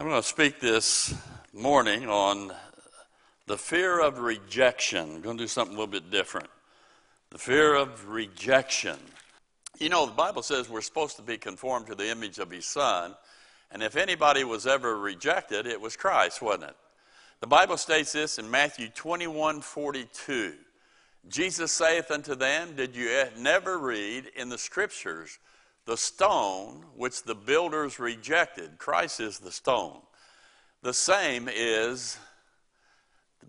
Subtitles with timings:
[0.00, 1.14] I'm going to speak this
[1.52, 2.54] morning on
[3.46, 5.16] the fear of rejection.
[5.16, 6.48] I'm going to do something a little bit different.
[7.28, 8.96] The fear of rejection.
[9.78, 12.64] You know, the Bible says we're supposed to be conformed to the image of His
[12.64, 13.14] Son,
[13.70, 16.76] and if anybody was ever rejected, it was Christ, wasn't it?
[17.40, 20.54] The Bible states this in Matthew 21 42.
[21.28, 25.38] Jesus saith unto them, Did you never read in the Scriptures
[25.90, 28.78] the stone which the builders rejected?
[28.78, 29.98] Christ is the stone.
[30.82, 32.16] The same is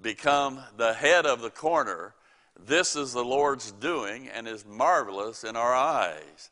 [0.01, 2.15] become the head of the corner.
[2.59, 6.49] This is the Lord's doing and is marvelous in our eyes.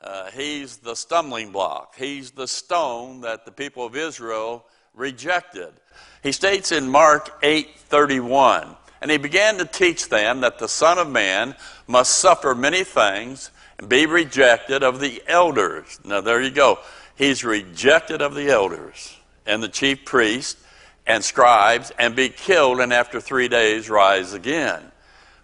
[0.00, 1.94] Uh, he's the stumbling block.
[1.96, 5.70] He's the stone that the people of Israel rejected.
[6.20, 11.08] He states in Mark 8:31, and he began to teach them that the Son of
[11.08, 11.54] Man
[11.86, 13.52] must suffer many things
[13.86, 16.00] be rejected of the elders.
[16.04, 16.78] Now there you go.
[17.14, 20.60] He's rejected of the elders and the chief priests
[21.06, 24.82] and scribes and be killed and after three days rise again.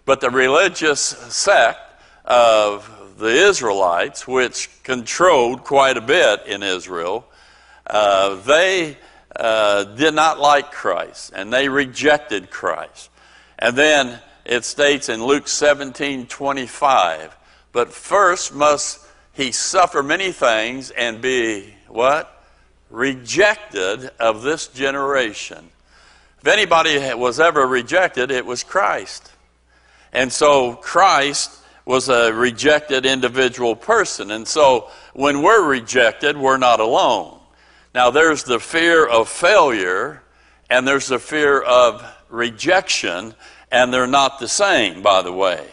[0.05, 1.79] But the religious sect
[2.23, 7.25] of the Israelites, which controlled quite a bit in Israel,
[7.87, 8.97] uh, they
[9.35, 13.09] uh, did not like Christ and they rejected Christ.
[13.57, 17.37] And then it states in Luke 17 25,
[17.75, 22.31] but first must he suffer many things and be what?
[22.89, 25.69] rejected of this generation.
[26.39, 29.29] If anybody was ever rejected, it was Christ.
[30.13, 31.51] And so Christ
[31.83, 34.31] was a rejected individual person.
[34.31, 37.37] And so when we're rejected, we're not alone.
[37.93, 40.23] Now, there's the fear of failure
[40.69, 43.35] and there's the fear of rejection,
[43.69, 45.67] and they're not the same, by the way.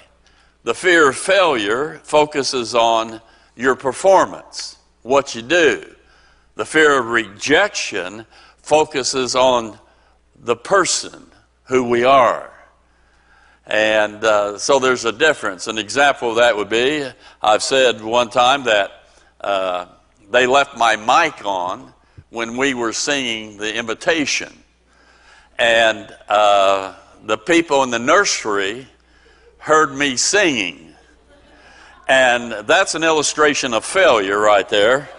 [0.64, 3.20] The fear of failure focuses on
[3.56, 5.92] your performance, what you do.
[6.54, 8.26] The fear of rejection
[8.58, 9.76] focuses on
[10.36, 11.26] the person,
[11.64, 12.52] who we are.
[13.66, 15.66] And uh, so there's a difference.
[15.66, 17.08] An example of that would be
[17.42, 18.90] I've said one time that
[19.40, 19.86] uh,
[20.30, 21.92] they left my mic on
[22.30, 24.52] when we were singing the invitation.
[25.58, 26.94] And uh,
[27.24, 28.86] the people in the nursery
[29.62, 30.92] heard me singing.
[32.08, 35.08] And that's an illustration of failure right there.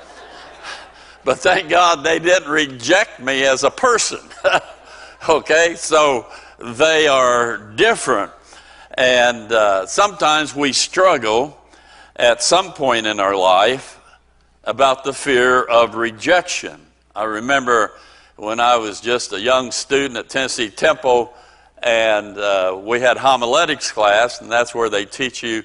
[1.25, 4.19] But thank God they didn't reject me as a person.
[5.29, 6.25] okay, so
[6.59, 8.33] they are different.
[8.97, 11.57] And uh, sometimes we struggle
[12.17, 14.01] at some point in our life
[14.65, 16.77] about the fear of rejection.
[17.15, 17.93] I remember
[18.35, 21.33] when I was just a young student at Tennessee Temple,
[21.83, 25.63] and uh, we had homiletics class, and that's where they teach you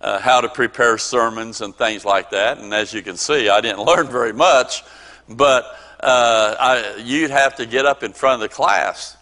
[0.00, 2.58] uh, how to prepare sermons and things like that.
[2.58, 4.82] And as you can see, I didn't learn very much
[5.28, 5.64] but
[6.00, 9.16] uh, I, you'd have to get up in front of the class,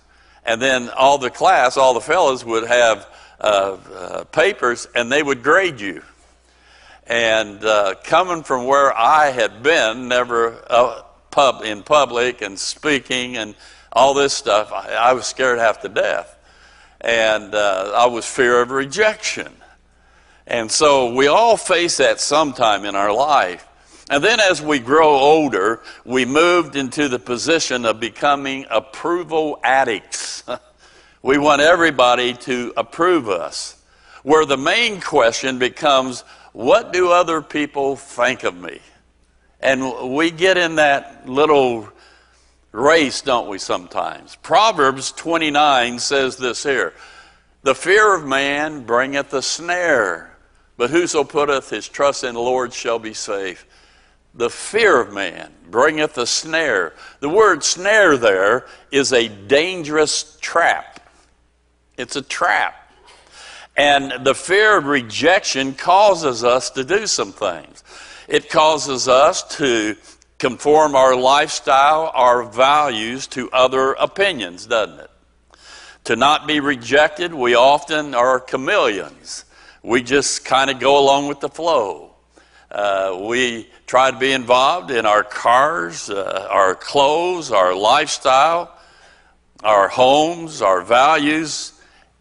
[0.45, 3.09] and then all the class, all the fellows would have
[3.41, 6.03] uh, uh, papers, and they would grade you.
[7.07, 13.55] And uh, coming from where I had been, never pub in public and speaking and
[13.95, 16.37] all this stuff, I, I was scared half to death,
[17.01, 19.53] and uh, I was fear of rejection.
[20.47, 23.67] And so we all face that sometime in our life.
[24.11, 30.43] And then as we grow older, we moved into the position of becoming approval addicts.
[31.23, 33.81] we want everybody to approve us.
[34.23, 36.23] Where the main question becomes,
[36.53, 38.81] what do other people think of me?
[39.61, 41.89] And we get in that little
[42.75, 44.37] race, don't we, sometimes?
[44.37, 46.93] Proverbs 29 says this here
[47.63, 50.37] The fear of man bringeth a snare,
[50.77, 53.67] but whoso putteth his trust in the Lord shall be safe
[54.35, 56.93] the fear of man bringeth a snare.
[57.21, 61.01] The word snare there is a dangerous trap.
[61.97, 62.75] It's a trap.
[63.77, 67.85] And the fear of rejection causes us to do some things.
[68.29, 69.97] It causes us to
[70.39, 75.11] conform our lifestyle, our values to other opinions, doesn't it?
[76.05, 79.45] To not be rejected, we often are chameleons.
[79.83, 82.15] We just kind of go along with the flow.
[82.71, 88.77] Uh, we try to be involved in our cars, uh, our clothes, our lifestyle,
[89.63, 91.73] our homes, our values,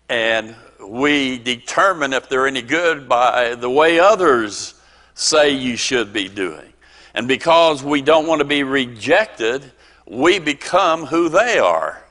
[0.09, 0.55] and
[0.85, 4.73] we determine if they're any good by the way others
[5.15, 6.72] say you should be doing.
[7.13, 9.71] And because we don't want to be rejected,
[10.05, 12.03] we become who they are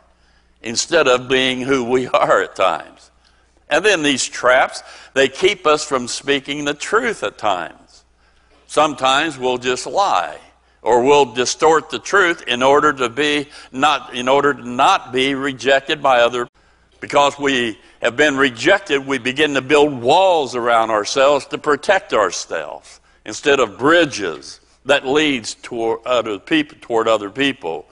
[0.63, 3.11] instead of being who we are at times.
[3.69, 4.83] And then these traps,
[5.15, 8.05] they keep us from speaking the truth at times.
[8.67, 10.39] Sometimes we'll just lie.
[10.83, 15.35] or we'll distort the truth in order to be not in order to not be
[15.35, 16.49] rejected by other
[17.01, 23.01] because we have been rejected we begin to build walls around ourselves to protect ourselves
[23.25, 27.87] instead of bridges that leads toward other people toward other people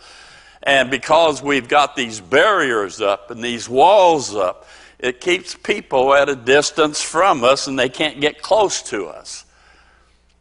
[0.63, 4.67] and because we've got these barriers up and these walls up
[4.99, 9.45] it keeps people at a distance from us and they can't get close to us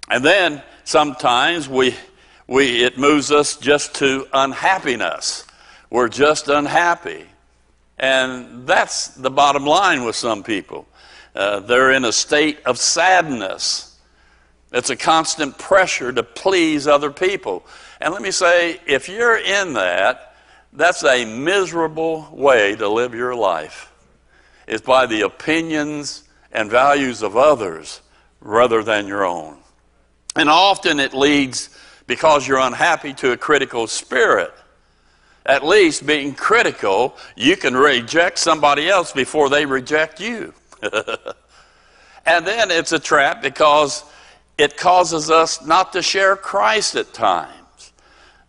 [0.10, 1.96] and then sometimes we
[2.50, 5.45] we, it moves us just to unhappiness.
[5.92, 7.25] We're just unhappy.
[8.00, 10.88] And that's the bottom line with some people.
[11.36, 13.88] Uh, they're in a state of sadness.
[14.71, 17.66] It's a constant pressure to please other people.
[18.00, 20.36] And let me say, if you're in that,
[20.74, 23.92] that's a miserable way to live your life.
[24.68, 28.01] It's by the opinions and values of others
[28.39, 29.57] rather than your own.
[30.36, 31.75] And often it leads
[32.06, 34.54] because you're unhappy to a critical spirit.
[35.45, 40.54] At least being critical, you can reject somebody else before they reject you.
[42.25, 44.04] and then it's a trap because
[44.59, 47.94] it causes us not to share Christ at times.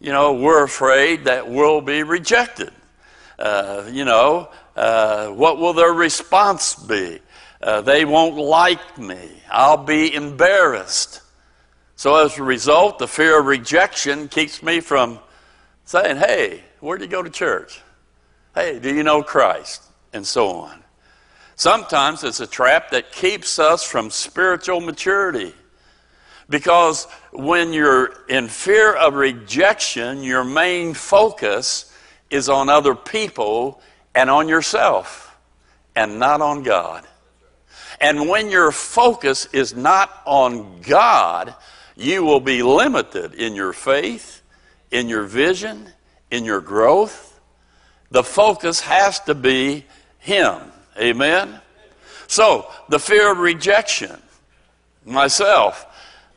[0.00, 2.72] You know, we're afraid that we'll be rejected.
[3.38, 7.20] Uh, you know, uh, what will their response be?
[7.62, 9.30] Uh, they won't like me.
[9.50, 11.22] I'll be embarrassed.
[11.96, 15.18] So as a result, the fear of rejection keeps me from
[15.84, 17.80] saying, hey, where do you go to church?
[18.54, 19.82] Hey, do you know Christ?
[20.12, 20.82] And so on.
[21.56, 25.54] Sometimes it's a trap that keeps us from spiritual maturity.
[26.50, 31.94] Because when you're in fear of rejection, your main focus
[32.28, 33.80] is on other people
[34.14, 35.38] and on yourself
[35.94, 37.06] and not on God.
[38.00, 41.54] And when your focus is not on God,
[41.96, 44.42] you will be limited in your faith,
[44.90, 45.90] in your vision,
[46.30, 47.38] in your growth.
[48.10, 49.84] The focus has to be
[50.18, 50.58] Him.
[50.98, 51.60] Amen?
[52.26, 54.16] So, the fear of rejection.
[55.04, 55.86] Myself,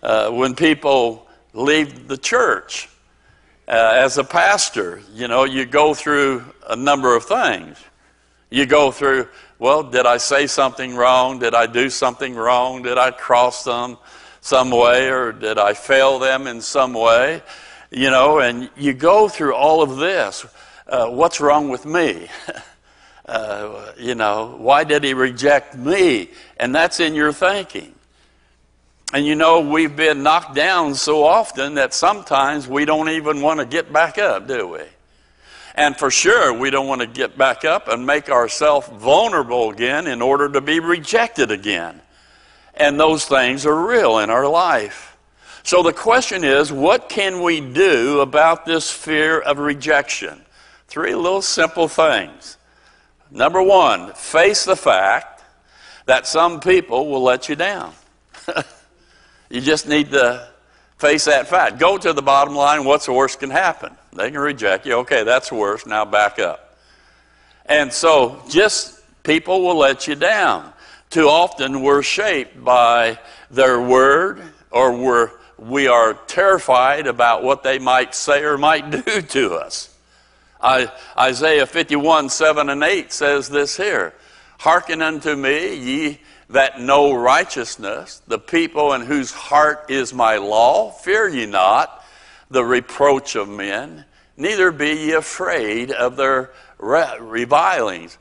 [0.04, 2.88] uh, when people leave the church,
[3.68, 7.78] uh, as a pastor, you know, you go through a number of things.
[8.52, 11.40] You go through, well, did I say something wrong?
[11.40, 12.84] Did I do something wrong?
[12.84, 13.98] Did I cross them?
[14.44, 17.42] some way or did I fail them in some way?
[17.92, 20.46] You know, and you go through all of this.
[20.86, 22.28] Uh, what's wrong with me?
[23.26, 26.30] uh, you know, why did he reject me?
[26.58, 27.96] And that's in your thinking.
[29.14, 33.60] And you know, we've been knocked down so often that sometimes we don't even want
[33.60, 34.82] to get back up, do we?
[35.76, 40.08] And for sure, we don't want to get back up and make ourselves vulnerable again
[40.08, 42.02] in order to be rejected again.
[42.74, 45.16] And those things are real in our life.
[45.62, 50.42] So the question is what can we do about this fear of rejection?
[50.88, 52.58] Three little simple things.
[53.30, 55.44] Number one, face the fact
[56.08, 57.94] that some people will let you down.
[59.50, 60.48] you just need to
[60.98, 61.80] face that fact.
[61.80, 63.96] Go to the bottom line what's the worst can happen?
[64.14, 64.94] They can reject you.
[65.00, 65.86] Okay, that's worse.
[65.86, 66.78] Now back up.
[67.66, 70.74] And so just people will let you down
[71.14, 73.20] too often we're shaped by
[73.52, 74.42] their word
[74.72, 75.30] or we're,
[75.60, 79.96] we are terrified about what they might say or might do to us.
[80.60, 84.16] I, Isaiah 51, 7 and 8 says this here
[84.58, 86.22] Hearken unto me, ye
[86.54, 90.92] that know righteousness, the people in whose heart is my law.
[90.92, 92.04] Fear ye not
[92.50, 94.06] the reproach of men,
[94.38, 98.20] neither be ye afraid of their revilings.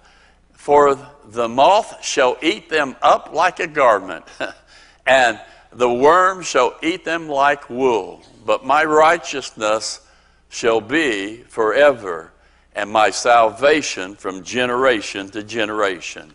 [0.55, 4.25] For the moth shall eat them up like a garment,
[5.07, 5.39] and
[5.71, 8.23] the worm shall eat them like wool.
[8.47, 10.01] But my righteousness
[10.49, 12.33] shall be forever,
[12.75, 16.33] and my salvation from generation to generation.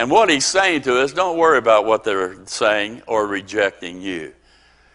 [0.00, 4.32] And what he's saying to us, don't worry about what they're saying or rejecting you.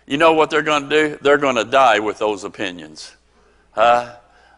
[0.08, 1.20] You know what they're going to do?
[1.22, 3.16] They're going to die with those opinions.
[3.74, 4.16] Huh?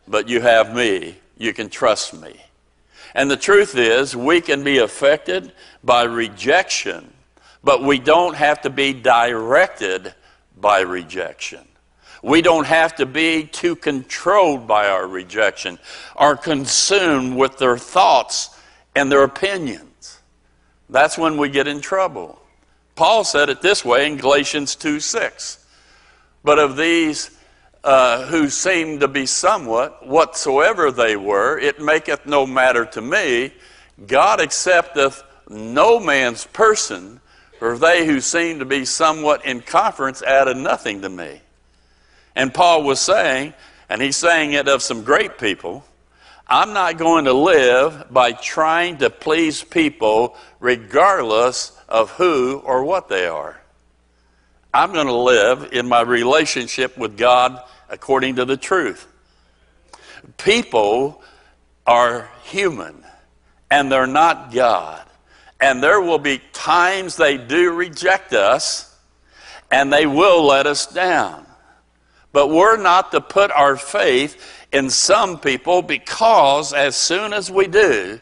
[0.08, 1.18] But you have me.
[1.38, 2.40] You can trust me.
[3.14, 5.52] And the truth is, we can be affected
[5.84, 7.12] by rejection,
[7.62, 10.16] but we don't have to be directed
[10.56, 11.68] by rejection.
[12.24, 15.78] We don't have to be too controlled by our rejection
[16.16, 18.58] or consumed with their thoughts
[18.96, 19.84] and their opinions.
[20.90, 22.40] That's when we get in trouble.
[22.96, 25.66] Paul said it this way in Galatians 2 6.
[26.44, 27.32] But of these
[27.84, 33.54] uh, who seemed to be somewhat, whatsoever they were, it maketh no matter to me.
[34.06, 37.20] God accepteth no man's person,
[37.60, 41.42] for they who seem to be somewhat in conference added nothing to me.
[42.36, 43.54] And Paul was saying,
[43.90, 45.84] and he's saying it of some great people,
[46.50, 53.10] I'm not going to live by trying to please people regardless of who or what
[53.10, 53.60] they are.
[54.74, 59.08] I'm going to live in my relationship with God according to the truth.
[60.38, 61.22] People
[61.86, 63.04] are human
[63.70, 65.04] and they're not God.
[65.60, 68.96] And there will be times they do reject us
[69.70, 71.46] and they will let us down.
[72.32, 77.68] But we're not to put our faith in some people because as soon as we
[77.68, 78.20] do,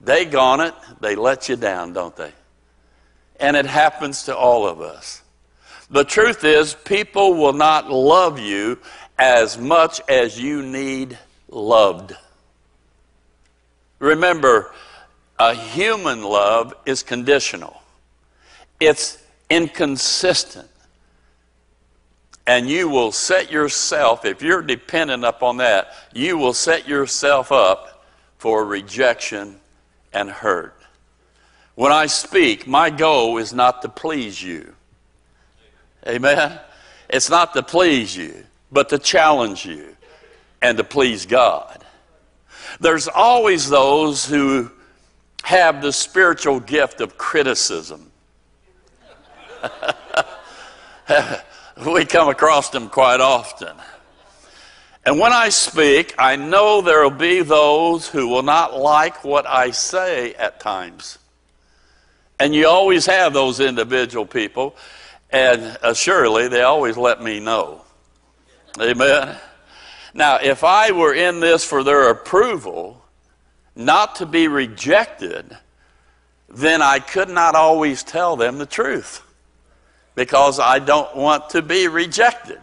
[0.00, 2.32] they gone it, they let you down, don't they?
[3.40, 5.22] And it happens to all of us.
[5.90, 8.78] The truth is, people will not love you
[9.18, 12.14] as much as you need loved.
[13.98, 14.72] Remember,
[15.38, 17.82] a human love is conditional,
[18.80, 20.68] it's inconsistent.
[22.46, 28.04] And you will set yourself, if you're dependent upon that, you will set yourself up
[28.38, 29.58] for rejection
[30.12, 30.74] and hurt.
[31.74, 34.74] When I speak, my goal is not to please you.
[36.06, 36.60] Amen?
[37.10, 39.96] It's not to please you, but to challenge you
[40.62, 41.84] and to please God.
[42.80, 44.70] There's always those who
[45.42, 48.10] have the spiritual gift of criticism.
[51.84, 53.76] we come across them quite often.
[55.04, 59.46] And when I speak, I know there will be those who will not like what
[59.46, 61.18] I say at times.
[62.40, 64.76] And you always have those individual people,
[65.30, 67.82] and uh, surely they always let me know.
[68.80, 69.36] Amen.
[70.12, 73.02] Now, if I were in this for their approval,
[73.74, 75.56] not to be rejected,
[76.48, 79.22] then I could not always tell them the truth
[80.16, 82.60] because I don't want to be rejected.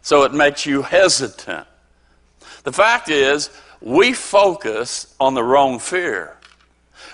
[0.00, 1.66] So it makes you hesitant.
[2.64, 3.50] The fact is,
[3.82, 6.36] we focus on the wrong fear.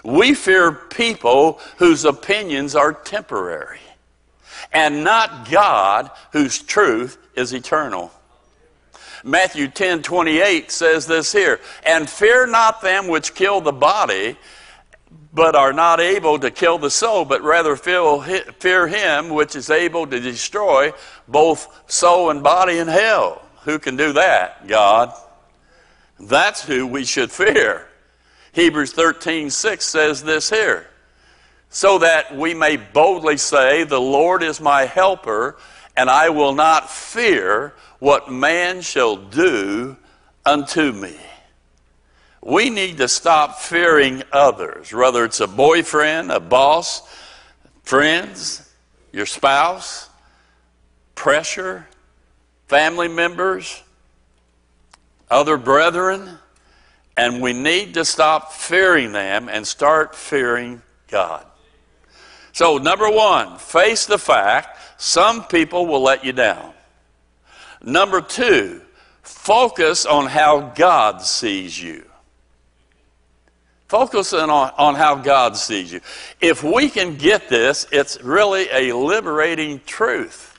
[0.04, 3.80] We fear people whose opinions are temporary
[4.72, 8.12] and not God whose truth is eternal.
[9.24, 14.36] Matthew 10 28 says this here, and fear not them which kill the body,
[15.38, 20.04] but are not able to kill the soul, but rather fear him which is able
[20.04, 20.92] to destroy
[21.28, 23.40] both soul and body in hell.
[23.62, 24.66] Who can do that?
[24.66, 25.12] God.
[26.18, 27.86] That's who we should fear.
[28.52, 30.88] Hebrews 13 6 says this here
[31.70, 35.56] so that we may boldly say, The Lord is my helper,
[35.96, 39.96] and I will not fear what man shall do
[40.44, 41.16] unto me.
[42.42, 47.02] We need to stop fearing others, whether it's a boyfriend, a boss,
[47.82, 48.72] friends,
[49.12, 50.08] your spouse,
[51.14, 51.86] pressure,
[52.68, 53.82] family members,
[55.30, 56.38] other brethren,
[57.16, 61.44] and we need to stop fearing them and start fearing God.
[62.52, 66.72] So, number one, face the fact some people will let you down.
[67.82, 68.80] Number two,
[69.22, 72.07] focus on how God sees you.
[73.88, 76.00] Focus on, on how God sees you.
[76.40, 80.58] If we can get this, it's really a liberating truth.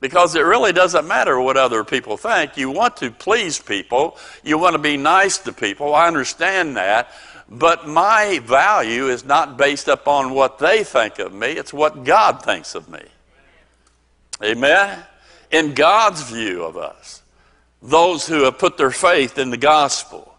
[0.00, 2.56] Because it really doesn't matter what other people think.
[2.56, 5.94] You want to please people, you want to be nice to people.
[5.94, 7.10] I understand that.
[7.48, 12.42] But my value is not based upon what they think of me, it's what God
[12.42, 13.02] thinks of me.
[14.42, 14.98] Amen?
[15.50, 17.22] In God's view of us,
[17.82, 20.29] those who have put their faith in the gospel,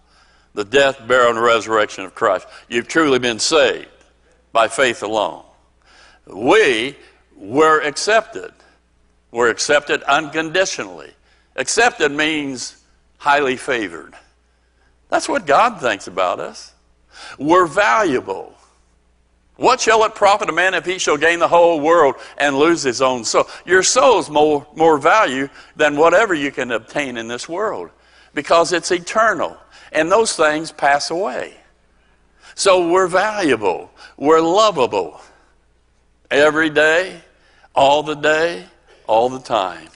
[0.53, 3.88] the death, burial, and resurrection of Christ, you've truly been saved
[4.51, 5.43] by faith alone.
[6.27, 6.96] We
[7.36, 8.51] were accepted.
[9.31, 11.12] We're accepted unconditionally.
[11.55, 12.84] Accepted means
[13.17, 14.13] highly favored.
[15.10, 16.74] That's what God thinks about us
[17.38, 18.55] were valuable.
[19.58, 22.81] What shall it profit a man if he shall gain the whole world and lose
[22.81, 23.48] his own soul?
[23.65, 27.91] Your soul is more, more value than whatever you can obtain in this world
[28.34, 29.58] because it's eternal
[29.91, 31.53] and those things pass away.
[32.55, 35.21] So we're valuable, we're lovable
[36.29, 37.21] every day,
[37.74, 38.65] all the day,
[39.07, 39.88] all the time.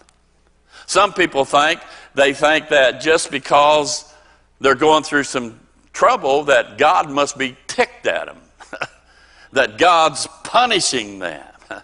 [0.86, 1.82] Some people think
[2.14, 4.14] they think that just because
[4.60, 5.60] they're going through some
[5.94, 8.38] trouble that God must be ticked at them,
[9.52, 11.46] that God's punishing them.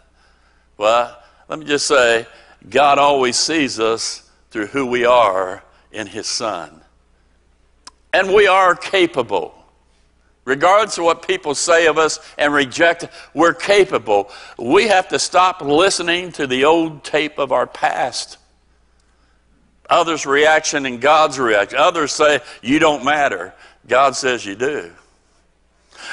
[0.78, 2.26] well, let me just say,
[2.70, 6.81] God always sees us through who we are in His Son.
[8.14, 9.56] And we are capable.
[10.44, 14.32] Regardless of what people say of us and reject, we're capable.
[14.58, 18.38] We have to stop listening to the old tape of our past.
[19.90, 21.78] Others' reaction and God's reaction.
[21.78, 23.54] Others say, You don't matter.
[23.88, 24.92] God says you do.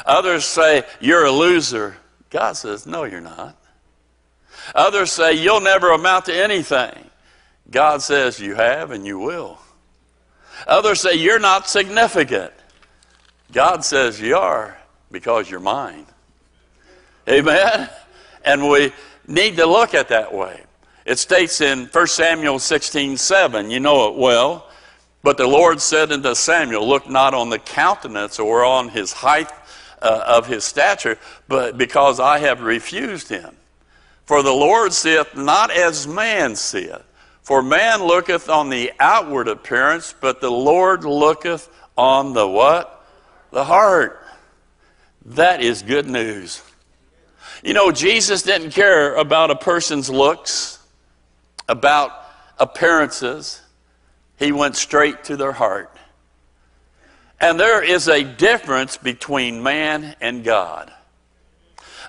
[0.04, 1.96] Others say, You're a loser.
[2.30, 3.56] God says, No, you're not.
[4.74, 6.92] Others say, You'll never amount to anything.
[7.70, 9.58] God says, You have and you will.
[10.66, 12.52] Others say, You're not significant.
[13.52, 14.78] God says, You are
[15.10, 16.06] because you're mine.
[17.28, 17.88] Amen?
[18.44, 18.92] And we
[19.26, 20.62] need to look at that way.
[21.04, 24.68] It states in 1 Samuel 16 7, you know it well.
[25.22, 29.50] But the Lord said unto Samuel, Look not on the countenance or on his height
[30.00, 33.56] uh, of his stature, but because I have refused him.
[34.26, 37.02] For the Lord seeth not as man seeth.
[37.48, 43.02] For man looketh on the outward appearance, but the Lord looketh on the what?
[43.52, 44.22] The heart.
[45.24, 46.62] That is good news.
[47.62, 50.78] You know, Jesus didn't care about a person's looks,
[51.70, 52.12] about
[52.58, 53.62] appearances.
[54.38, 55.96] He went straight to their heart.
[57.40, 60.92] And there is a difference between man and God.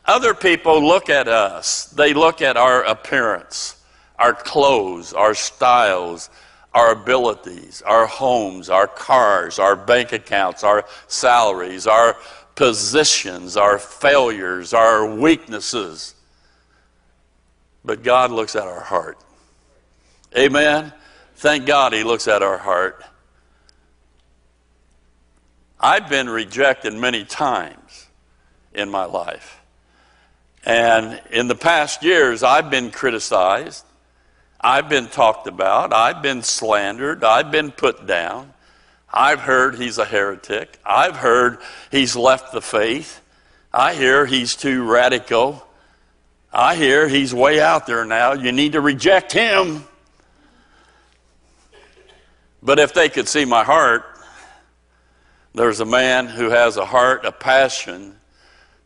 [0.03, 3.77] Other people look at us, they look at our appearance,
[4.19, 6.29] our clothes, our styles,
[6.73, 12.15] our abilities, our homes, our cars, our bank accounts, our salaries, our
[12.55, 16.13] positions, our failures, our weaknesses.
[17.83, 19.17] But God looks at our heart.
[20.37, 20.93] Amen.
[21.35, 23.03] Thank God He looks at our heart.
[25.79, 28.07] I've been rejected many times
[28.73, 29.61] in my life.
[30.65, 33.85] And in the past years, I've been criticized.
[34.61, 35.93] I've been talked about.
[35.93, 37.23] I've been slandered.
[37.23, 38.53] I've been put down.
[39.11, 40.77] I've heard he's a heretic.
[40.85, 41.59] I've heard
[41.91, 43.21] he's left the faith.
[43.73, 45.65] I hear he's too radical.
[46.51, 48.33] I hear he's way out there now.
[48.33, 49.83] You need to reject him.
[52.61, 54.03] But if they could see my heart,
[55.55, 58.15] there's a man who has a heart, a passion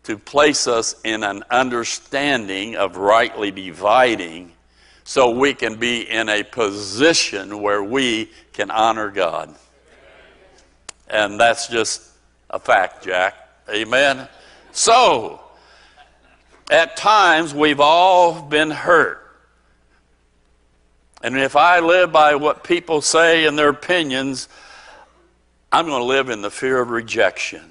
[0.04, 4.52] to place us in an understanding of rightly dividing
[5.04, 9.54] so we can be in a position where we can honor God.
[11.08, 12.02] And that's just
[12.50, 13.36] a fact, Jack.
[13.70, 14.28] Amen.
[14.72, 15.42] So,
[16.72, 19.20] at times we've all been hurt.
[21.22, 24.50] And if I live by what people say and their opinions,
[25.72, 27.64] I'm going to live in the fear of rejection.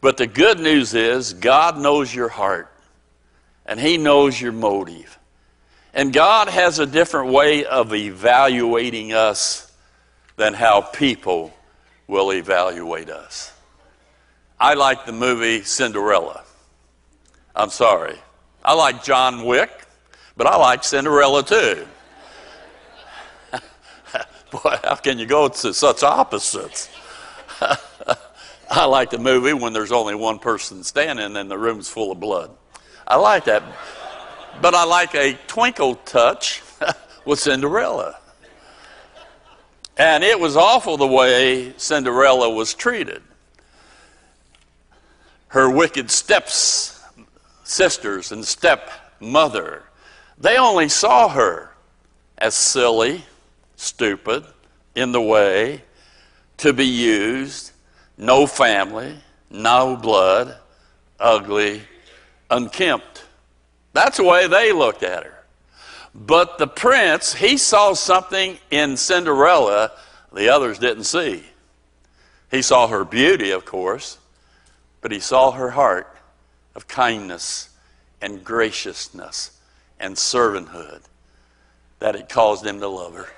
[0.00, 2.72] But the good news is, God knows your heart,
[3.66, 5.18] and He knows your motive.
[5.94, 9.70] And God has a different way of evaluating us
[10.36, 11.52] than how people
[12.06, 13.52] will evaluate us.
[14.58, 16.44] I like the movie Cinderella.
[17.54, 18.16] I'm sorry.
[18.64, 19.70] I like John Wick,
[20.36, 21.86] but I like Cinderella too.
[24.50, 26.88] Boy, how can you go to such opposites?
[28.70, 32.20] I like the movie when there's only one person standing and the room's full of
[32.20, 32.50] blood.
[33.06, 33.62] I like that.
[34.60, 36.62] But I like a twinkle touch
[37.24, 38.18] with Cinderella.
[39.96, 43.22] And it was awful the way Cinderella was treated.
[45.48, 46.92] Her wicked steps
[47.72, 49.82] sisters and stepmother,
[50.38, 51.70] they only saw her
[52.38, 53.24] as silly,
[53.76, 54.44] stupid,
[54.94, 55.82] in the way,
[56.58, 57.72] to be used,
[58.18, 59.16] no family,
[59.50, 60.56] no blood,
[61.18, 61.82] ugly,
[62.50, 63.21] unkempt.
[63.92, 65.44] That's the way they looked at her.
[66.14, 69.92] But the prince, he saw something in Cinderella
[70.32, 71.42] the others didn't see.
[72.50, 74.18] He saw her beauty, of course,
[75.00, 76.08] but he saw her heart
[76.74, 77.68] of kindness
[78.20, 79.58] and graciousness
[80.00, 81.00] and servanthood
[81.98, 83.28] that it caused him to love her.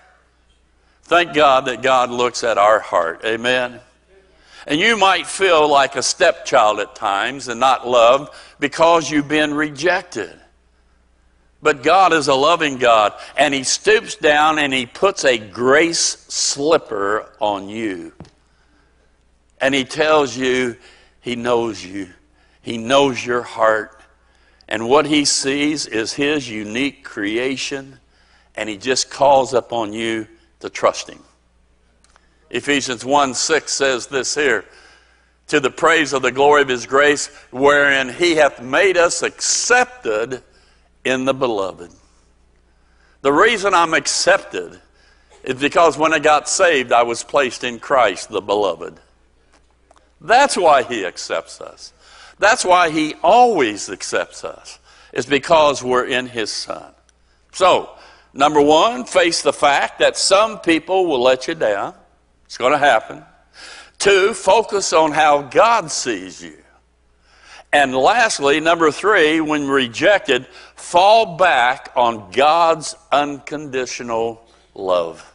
[1.03, 3.23] Thank God that God looks at our heart.
[3.25, 3.81] Amen.
[4.67, 9.53] And you might feel like a stepchild at times and not loved because you've been
[9.53, 10.41] rejected.
[11.65, 16.27] But God is a loving God, and He stoops down and He puts a grace
[16.29, 18.13] slipper on you.
[19.63, 20.77] And He tells you
[21.23, 22.11] He knows you,
[22.61, 23.99] He knows your heart.
[24.69, 27.99] And what He sees is His unique creation,
[28.55, 30.29] and He just calls upon you
[30.61, 31.23] to trust Him.
[32.51, 34.67] Ephesians 1 6 says this here
[35.47, 40.43] to the praise of the glory of His grace, wherein He hath made us accepted
[41.05, 41.91] in the beloved.
[43.23, 44.81] The reason I'm accepted
[45.43, 48.99] is because when I got saved, I was placed in Christ, the beloved.
[50.21, 51.93] That's why He accepts us.
[52.39, 54.79] That's why He always accepts us,
[55.13, 56.93] is because we're in His Son.
[57.53, 57.91] So,
[58.35, 61.95] Number one, face the fact that some people will let you down.
[62.47, 63.23] It's going to happen.
[63.99, 66.57] Two, focus on how God sees you.
[67.75, 75.35] And lastly, number three, when rejected, fall back on God's unconditional love.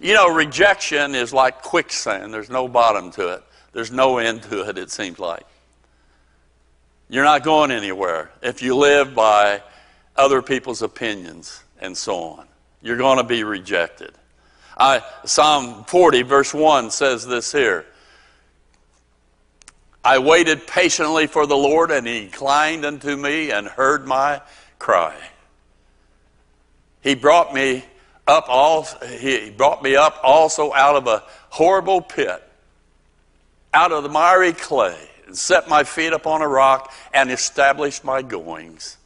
[0.00, 4.68] You know, rejection is like quicksand, there's no bottom to it, there's no end to
[4.68, 5.46] it, it seems like.
[7.08, 9.62] You're not going anywhere if you live by
[10.16, 12.48] other people's opinions and so on.
[12.82, 14.10] You're going to be rejected.
[14.76, 17.86] I, Psalm 40, verse 1 says this here
[20.04, 24.40] I waited patiently for the Lord, and he inclined unto me and heard my
[24.78, 25.16] cry.
[27.02, 27.84] He brought me
[28.26, 28.46] up
[29.04, 32.42] he brought me up also out of a horrible pit,
[33.72, 38.22] out of the miry clay, and set my feet upon a rock and established my
[38.22, 38.98] goings.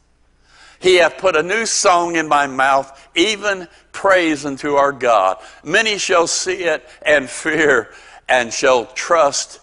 [0.79, 5.37] He hath put a new song in my mouth, even praise unto our God.
[5.63, 7.93] Many shall see it and fear
[8.27, 9.61] and shall trust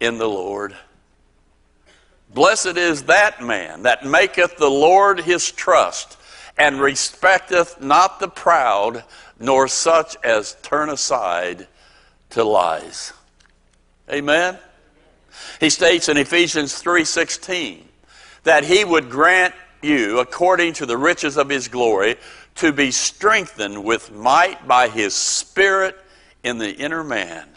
[0.00, 0.74] in the Lord.
[2.32, 6.16] Blessed is that man that maketh the Lord his trust
[6.56, 9.04] and respecteth not the proud,
[9.38, 11.66] nor such as turn aside
[12.30, 13.12] to lies.
[14.10, 14.58] Amen.
[15.58, 17.88] He states in Ephesians 3:16
[18.44, 22.16] that he would grant you, according to the riches of his glory,
[22.56, 25.98] to be strengthened with might by his Spirit
[26.42, 27.48] in the inner man.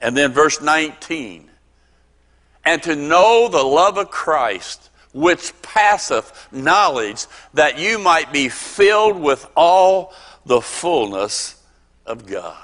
[0.00, 1.50] And then verse 19,
[2.68, 9.18] and to know the love of Christ, which passeth knowledge, that you might be filled
[9.18, 10.12] with all
[10.44, 11.62] the fullness
[12.04, 12.62] of God.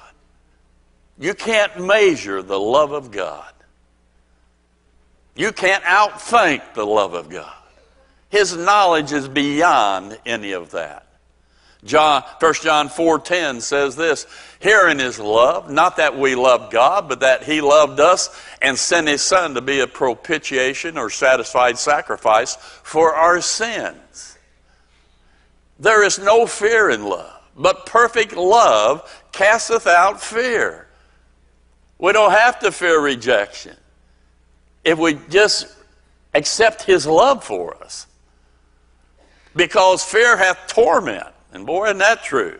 [1.19, 3.51] You can't measure the love of God.
[5.35, 7.57] You can't outthink the love of God.
[8.29, 11.07] His knowledge is beyond any of that.
[11.85, 14.27] John, 1 John 4.10 says this,
[14.59, 19.07] Herein is love, not that we loved God, but that he loved us and sent
[19.07, 24.39] his son to be a propitiation or satisfied sacrifice for our sins.
[25.79, 30.89] There is no fear in love, but perfect love casteth out fear.
[31.99, 33.77] We don't have to fear rejection
[34.85, 35.67] if we just
[36.33, 38.07] accept his love for us
[39.55, 41.34] because fear hath torment.
[41.55, 42.59] And boy, isn't that true?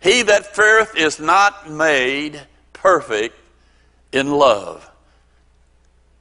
[0.00, 2.40] He that feareth is not made
[2.72, 3.36] perfect
[4.12, 4.88] in love.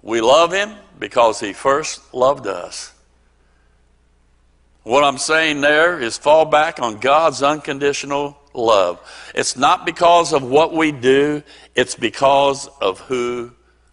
[0.01, 2.93] We love him because he first loved us.
[4.83, 8.99] What I'm saying there is fall back on God's unconditional love.
[9.35, 11.43] It's not because of what we do,
[11.75, 13.51] it's because of who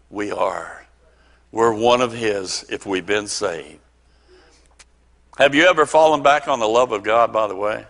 [0.09, 0.87] we are.
[1.51, 3.81] We're one of His if we've been saved.
[5.37, 7.85] Have you ever fallen back on the love of God, by the way?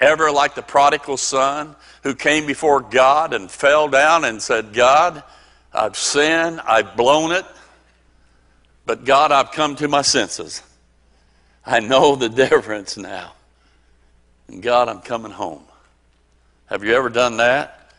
[0.00, 5.22] Ever like the prodigal son who came before God and fell down and said, God,
[5.72, 7.44] I've sinned, I've blown it,
[8.84, 10.62] but God, I've come to my senses.
[11.64, 13.32] I know the difference now.
[14.48, 15.64] And God, I'm coming home.
[16.66, 17.90] Have you ever done that?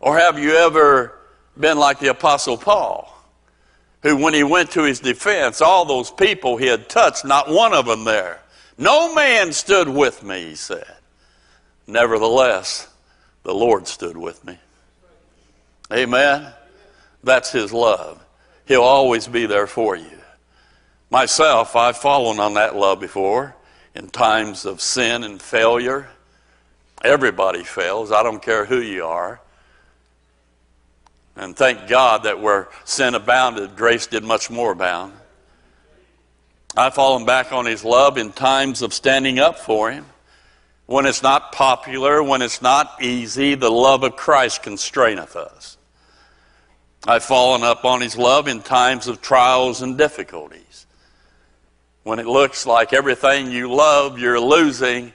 [0.00, 1.18] Or have you ever
[1.58, 3.12] been like the Apostle Paul?
[4.02, 7.72] who, when he went to his defense, all those people he had touched, not one
[7.72, 8.40] of them there.
[8.76, 10.96] No man stood with me, he said.
[11.86, 12.88] Nevertheless,
[13.42, 14.58] the Lord stood with me.
[15.92, 16.52] Amen.
[17.24, 18.24] That's his love.
[18.66, 20.18] He'll always be there for you.
[21.10, 23.54] Myself, I've fallen on that love before
[23.94, 26.08] in times of sin and failure.
[27.04, 28.12] Everybody fails.
[28.12, 29.40] I don't care who you are.
[31.36, 35.14] And thank God that where sin abounded, grace did much more abound.
[36.76, 40.06] I've fallen back on His love in times of standing up for Him.
[40.86, 45.78] When it's not popular, when it's not easy, the love of Christ constraineth us.
[47.06, 50.86] I've fallen up on His love in times of trials and difficulties.
[52.02, 55.12] When it looks like everything you love you're losing,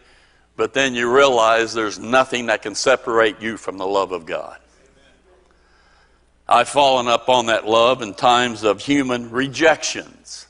[0.55, 4.57] but then you realize there's nothing that can separate you from the love of God.
[6.49, 10.47] I've fallen up on that love in times of human rejections.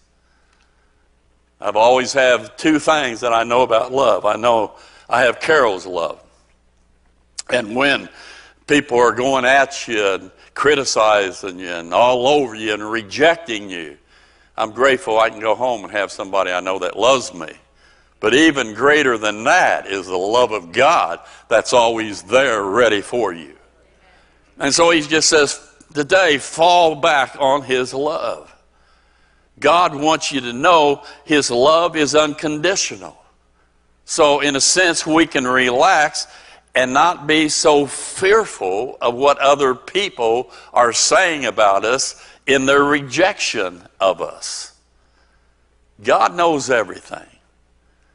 [1.59, 4.25] I've always have two things that I know about love.
[4.25, 4.75] I know
[5.09, 6.21] I have Carol's love.
[7.49, 8.09] And when
[8.67, 13.97] people are going at you and criticizing you and all over you and rejecting you,
[14.57, 17.53] I'm grateful I can go home and have somebody I know that loves me.
[18.19, 23.31] But even greater than that is the love of God that's always there ready for
[23.31, 23.55] you.
[24.57, 25.61] And so he just says,
[25.93, 28.53] today fall back on His love.
[29.59, 33.17] God wants you to know His love is unconditional.
[34.09, 36.27] So, in a sense, we can relax
[36.73, 42.85] and not be so fearful of what other people are saying about us in their
[42.85, 44.71] rejection of us.
[46.01, 47.27] God knows everything.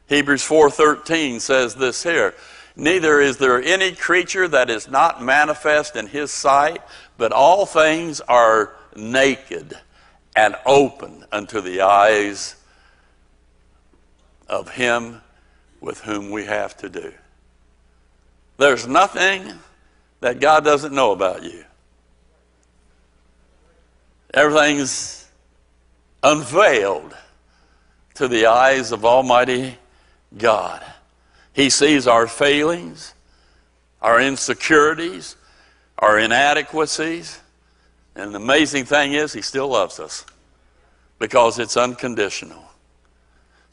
[0.07, 2.33] Hebrews 4:13 says this here,
[2.75, 6.81] neither is there any creature that is not manifest in his sight,
[7.19, 9.77] but all things are naked
[10.35, 12.55] and open unto the eyes
[14.49, 15.21] of him
[15.83, 17.11] with whom we have to do.
[18.57, 19.51] There's nothing
[20.21, 21.65] that God doesn't know about you.
[24.33, 25.27] Everything's
[26.23, 27.13] unveiled
[28.13, 29.77] to the eyes of Almighty
[30.37, 30.81] God.
[31.51, 33.13] He sees our failings,
[34.01, 35.35] our insecurities,
[35.99, 37.41] our inadequacies.
[38.15, 40.25] And the amazing thing is, He still loves us
[41.19, 42.63] because it's unconditional.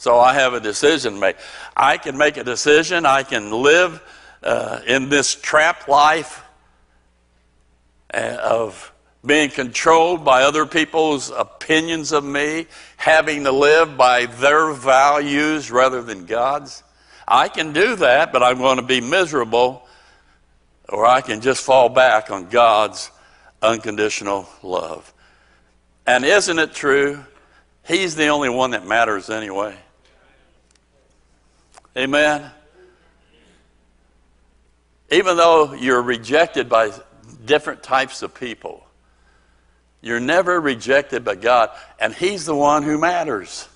[0.00, 1.36] So I have a decision to make.
[1.76, 3.04] I can make a decision.
[3.04, 4.02] I can live
[4.42, 6.42] uh, in this trap life
[8.14, 8.94] uh, of
[9.26, 16.00] being controlled by other people's opinions of me, having to live by their values rather
[16.00, 16.82] than God's.
[17.28, 19.86] I can do that, but I'm going to be miserable,
[20.88, 23.10] or I can just fall back on God's
[23.60, 25.12] unconditional love.
[26.06, 27.22] And isn't it true?
[27.86, 29.76] He's the only one that matters anyway.
[31.96, 32.50] Amen.
[35.11, 36.92] Even though you're rejected by
[37.44, 38.87] different types of people,
[40.00, 43.68] you're never rejected by God, and He's the one who matters.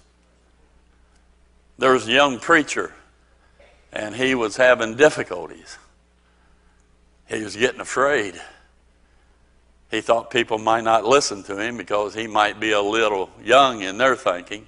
[1.79, 2.93] There was a young preacher,
[3.93, 5.77] and he was having difficulties.
[7.29, 8.41] He was getting afraid.
[9.91, 13.83] He thought people might not listen to him because he might be a little young
[13.83, 14.67] in their thinking.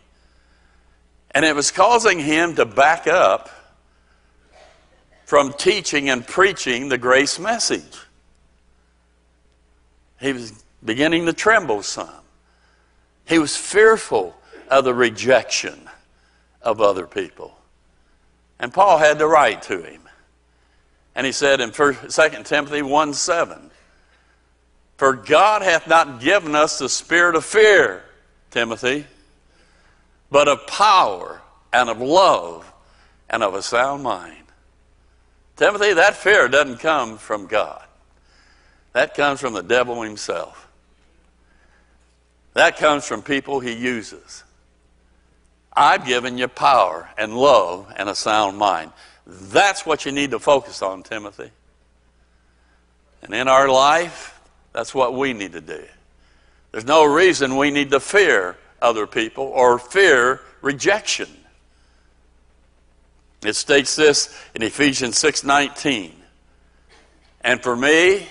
[1.36, 3.50] And it was causing him to back up
[5.26, 7.98] from teaching and preaching the grace message.
[10.18, 12.08] He was beginning to tremble some.
[13.26, 14.34] He was fearful
[14.70, 15.78] of the rejection
[16.62, 17.54] of other people.
[18.58, 20.00] And Paul had to write to him.
[21.14, 21.96] And he said in 2
[22.44, 23.70] Timothy 1 7,
[24.96, 28.02] For God hath not given us the spirit of fear,
[28.50, 29.04] Timothy,
[30.30, 31.40] but of power
[31.72, 32.72] and of love
[33.30, 34.44] and of a sound mind.
[35.56, 37.82] Timothy, that fear doesn't come from God.
[38.92, 40.68] That comes from the devil himself.
[42.54, 44.44] That comes from people he uses.
[45.74, 48.92] I've given you power and love and a sound mind.
[49.26, 51.50] That's what you need to focus on, Timothy.
[53.22, 54.40] And in our life,
[54.72, 55.84] that's what we need to do.
[56.72, 61.28] There's no reason we need to fear other people or fear rejection.
[63.44, 66.12] It states this in Ephesians 6:19.
[67.42, 68.26] And for me,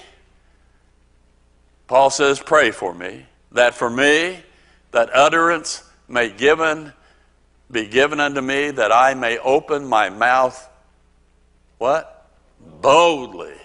[1.88, 4.39] Paul says, pray for me, that for me,
[4.91, 6.91] that utterance may given
[7.71, 10.69] be given unto me, that I may open my mouth,
[11.77, 12.27] what?
[12.60, 13.55] Boldly.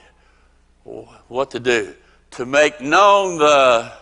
[1.29, 1.95] What to do?
[2.33, 3.93] To make known the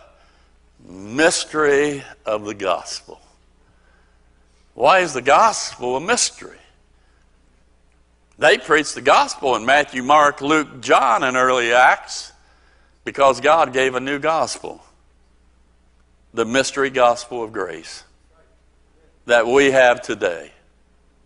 [0.86, 3.20] mystery of the gospel.
[4.74, 6.58] Why is the gospel a mystery?
[8.38, 12.32] They preached the gospel in Matthew, Mark, Luke, John, and early Acts
[13.04, 14.80] because God gave a new gospel
[16.34, 18.04] the mystery gospel of grace
[19.26, 20.52] that we have today.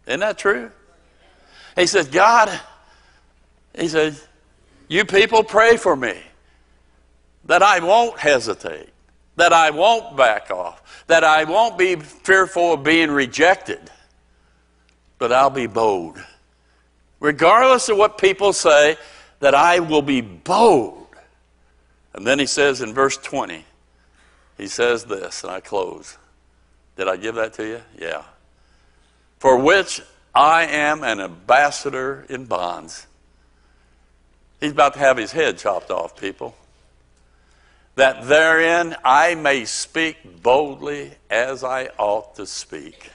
[0.06, 0.70] Isn't that true?
[1.76, 2.50] He says, God,
[3.76, 4.16] he said,
[4.88, 6.14] you people pray for me
[7.46, 8.91] that I won't hesitate,
[9.42, 13.80] that I won't back off, that I won't be fearful of being rejected,
[15.18, 16.16] but I'll be bold.
[17.18, 18.96] Regardless of what people say,
[19.40, 21.08] that I will be bold.
[22.14, 23.64] And then he says in verse 20,
[24.58, 26.18] he says this, and I close.
[26.96, 27.80] Did I give that to you?
[27.98, 28.22] Yeah.
[29.40, 30.02] For which
[30.32, 33.08] I am an ambassador in bonds.
[34.60, 36.54] He's about to have his head chopped off, people.
[37.94, 43.10] That therein I may speak boldly as I ought to speak.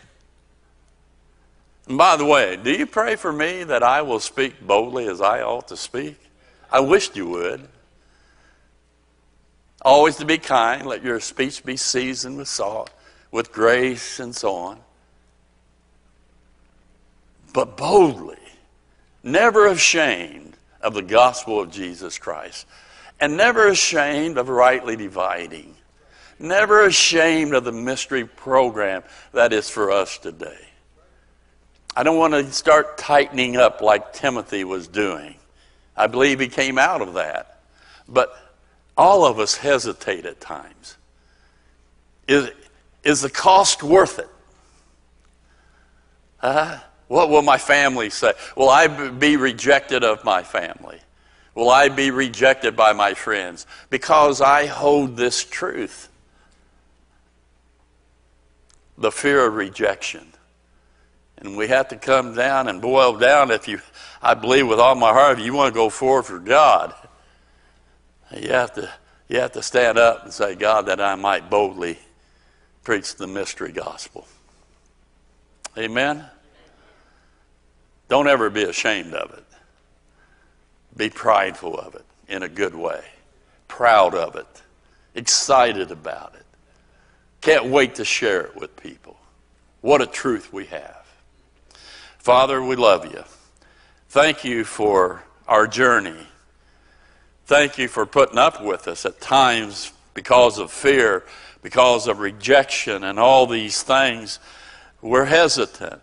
[1.88, 5.22] And by the way, do you pray for me that I will speak boldly as
[5.22, 6.20] I ought to speak?
[6.72, 7.68] I wished you would.
[9.82, 12.90] Always to be kind, let your speech be seasoned with salt,
[13.32, 14.80] with grace, and so on.
[17.54, 18.38] But boldly,
[19.24, 22.66] never ashamed of the gospel of Jesus Christ,
[23.20, 25.76] and never ashamed of rightly dividing,
[26.40, 30.68] never ashamed of the mystery program that is for us today.
[31.96, 35.36] I don't want to start tightening up like Timothy was doing.
[35.96, 37.62] I believe he came out of that.
[38.08, 38.38] But
[38.96, 40.96] all of us hesitate at times.
[42.28, 42.52] Is,
[43.04, 44.30] is the cost worth it?
[46.42, 48.34] Uh, what will my family say?
[48.56, 51.00] Will I be rejected of my family?
[51.58, 53.66] Will I be rejected by my friends?
[53.90, 56.08] Because I hold this truth
[58.96, 60.34] the fear of rejection.
[61.40, 63.82] And we have to come down and boil down if you,
[64.22, 66.94] I believe with all my heart, if you want to go forward for God,
[68.32, 68.88] you have to,
[69.28, 71.98] you have to stand up and say, God, that I might boldly
[72.84, 74.28] preach the mystery gospel.
[75.76, 76.24] Amen?
[78.10, 79.47] Don't ever be ashamed of it.
[80.98, 83.04] Be prideful of it in a good way,
[83.68, 84.48] proud of it,
[85.14, 86.46] excited about it.
[87.40, 89.16] Can't wait to share it with people.
[89.82, 91.06] What a truth we have.
[92.18, 93.24] Father, we love you.
[94.10, 96.28] Thank you for our journey.
[97.46, 101.24] Thank you for putting up with us at times because of fear,
[101.62, 104.40] because of rejection, and all these things.
[105.02, 106.02] We're hesitant.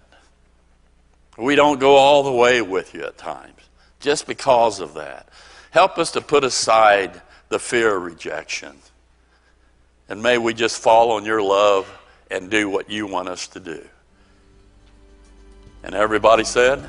[1.37, 3.64] We don't go all the way with you at times
[4.05, 5.27] just because of that.
[5.71, 8.77] Help us to put aside the fear of rejection.
[10.11, 11.91] And may we just fall on your love
[12.31, 13.83] and do what you want us to do.
[15.83, 16.87] And everybody said,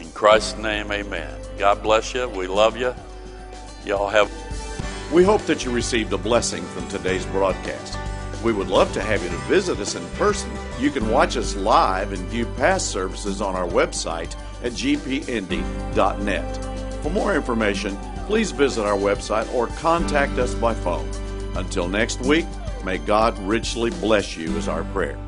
[0.00, 1.38] in Christ's name, amen.
[1.58, 2.26] God bless you.
[2.26, 2.94] We love you.
[3.84, 4.30] Y'all have.
[5.12, 7.98] We hope that you received a blessing from today's broadcast.
[8.42, 10.50] We would love to have you to visit us in person.
[10.80, 14.34] You can watch us live and view past services on our website
[14.66, 16.64] at gpindy.net.
[17.02, 21.08] For more information, please visit our website or contact us by phone.
[21.56, 22.46] Until next week,
[22.84, 25.25] may God richly bless you, is our prayer.